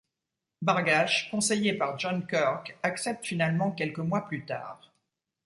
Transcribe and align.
Barghash, 0.63 1.29
conseillé 1.29 1.73
par 1.73 1.99
John 1.99 2.25
Kirk, 2.25 2.75
accepte 2.81 3.23
finalement 3.23 3.69
quelques 3.69 3.99
mois 3.99 4.27
plus 4.27 4.43
tard. 4.47 4.81